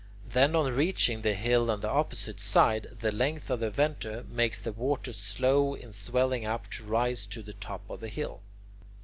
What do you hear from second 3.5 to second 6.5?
of the venter makes the water slow in swelling